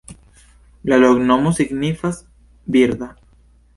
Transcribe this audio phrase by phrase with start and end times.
[0.93, 2.23] La loknomo signifas:
[2.77, 3.11] birda.